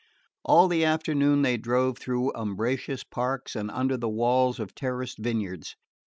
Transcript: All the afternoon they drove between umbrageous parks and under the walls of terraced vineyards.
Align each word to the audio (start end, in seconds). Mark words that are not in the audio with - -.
All 0.43 0.67
the 0.67 0.83
afternoon 0.83 1.43
they 1.43 1.57
drove 1.57 1.93
between 1.93 2.31
umbrageous 2.33 3.03
parks 3.03 3.55
and 3.55 3.69
under 3.69 3.97
the 3.97 4.09
walls 4.09 4.59
of 4.59 4.73
terraced 4.73 5.19
vineyards. 5.19 5.75